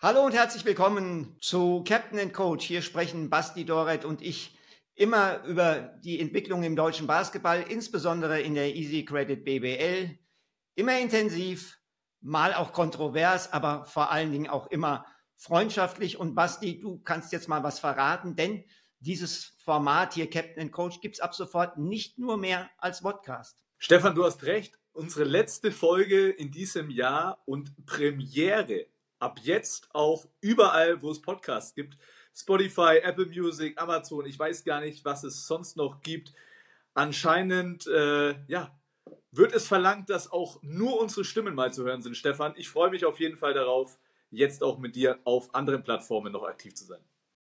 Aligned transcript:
Hallo 0.00 0.24
und 0.24 0.32
herzlich 0.32 0.64
willkommen 0.64 1.36
zu 1.40 1.82
Captain 1.82 2.20
and 2.20 2.32
Coach. 2.32 2.64
Hier 2.64 2.82
sprechen 2.82 3.30
Basti 3.30 3.64
Doret 3.64 4.04
und 4.04 4.22
ich 4.22 4.56
immer 4.94 5.42
über 5.42 5.80
die 6.04 6.20
Entwicklung 6.20 6.62
im 6.62 6.76
deutschen 6.76 7.08
Basketball, 7.08 7.64
insbesondere 7.68 8.40
in 8.40 8.54
der 8.54 8.76
Easy 8.76 9.04
Credit 9.04 9.44
BBL. 9.44 10.16
Immer 10.76 11.00
intensiv, 11.00 11.80
mal 12.20 12.54
auch 12.54 12.72
kontrovers, 12.72 13.52
aber 13.52 13.86
vor 13.86 14.12
allen 14.12 14.30
Dingen 14.30 14.48
auch 14.48 14.68
immer 14.68 15.04
freundschaftlich. 15.36 16.16
Und 16.16 16.36
Basti, 16.36 16.78
du 16.78 17.00
kannst 17.00 17.32
jetzt 17.32 17.48
mal 17.48 17.64
was 17.64 17.80
verraten, 17.80 18.36
denn 18.36 18.62
dieses 19.00 19.56
Format 19.64 20.14
hier, 20.14 20.30
Captain 20.30 20.62
and 20.62 20.70
Coach, 20.70 21.00
gibt 21.00 21.16
es 21.16 21.20
ab 21.20 21.34
sofort 21.34 21.76
nicht 21.76 22.20
nur 22.20 22.36
mehr 22.36 22.70
als 22.78 23.02
Podcast. 23.02 23.64
Stefan, 23.78 24.14
du 24.14 24.24
hast 24.24 24.44
recht. 24.44 24.78
Unsere 24.92 25.24
letzte 25.24 25.72
Folge 25.72 26.30
in 26.30 26.52
diesem 26.52 26.88
Jahr 26.88 27.42
und 27.46 27.84
Premiere 27.84 28.86
ab 29.18 29.40
jetzt 29.42 29.88
auch 29.92 30.26
überall, 30.40 31.02
wo 31.02 31.10
es 31.10 31.20
Podcasts 31.20 31.74
gibt. 31.74 31.96
Spotify, 32.34 32.98
Apple 33.02 33.26
Music, 33.26 33.80
Amazon, 33.80 34.26
ich 34.26 34.38
weiß 34.38 34.64
gar 34.64 34.80
nicht, 34.80 35.04
was 35.04 35.24
es 35.24 35.46
sonst 35.46 35.76
noch 35.76 36.02
gibt. 36.02 36.32
Anscheinend, 36.94 37.86
äh, 37.86 38.36
ja, 38.46 38.78
wird 39.32 39.52
es 39.52 39.66
verlangt, 39.66 40.10
dass 40.10 40.30
auch 40.30 40.62
nur 40.62 41.00
unsere 41.00 41.24
Stimmen 41.24 41.54
mal 41.54 41.72
zu 41.72 41.84
hören 41.84 42.02
sind, 42.02 42.16
Stefan. 42.16 42.54
Ich 42.56 42.68
freue 42.68 42.90
mich 42.90 43.04
auf 43.04 43.20
jeden 43.20 43.36
Fall 43.36 43.54
darauf, 43.54 43.98
jetzt 44.30 44.62
auch 44.62 44.78
mit 44.78 44.96
dir 44.96 45.18
auf 45.24 45.54
anderen 45.54 45.82
Plattformen 45.82 46.32
noch 46.32 46.44
aktiv 46.44 46.74
zu 46.74 46.84
sein. 46.84 47.00